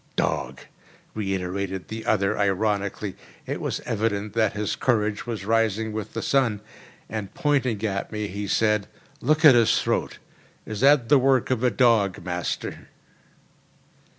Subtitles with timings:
[0.15, 0.61] "Dog!"
[1.13, 3.15] reiterated the other ironically.
[3.45, 6.61] It was evident that his courage was rising with the sun;
[7.07, 8.87] and, pointing to me, he said,
[9.21, 10.17] "Look at his throat.
[10.65, 12.87] Is that the work of a dog, master?"